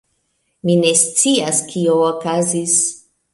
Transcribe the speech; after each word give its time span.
Mi 0.69 0.77
ne 0.83 0.93
scias 1.01 1.59
kio 1.75 1.95
okazis 2.07 2.75